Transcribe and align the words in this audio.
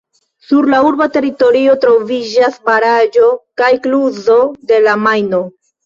Sur 0.45 0.67
la 0.73 0.79
urba 0.87 1.07
teritorio 1.17 1.75
troviĝas 1.85 2.59
baraĵo 2.73 3.31
kaj 3.63 3.73
kluzo 3.87 4.43
de 4.73 4.85
la 4.91 5.03
Majno. 5.09 5.49